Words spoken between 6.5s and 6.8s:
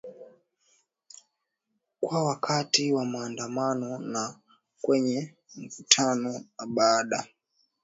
na